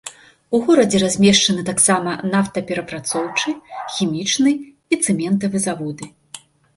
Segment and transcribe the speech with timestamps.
[0.55, 3.53] У горадзе размешчаны таксама нафтаперапрацоўчы,
[3.97, 4.55] хімічны
[4.97, 6.05] і цэментавы заводы.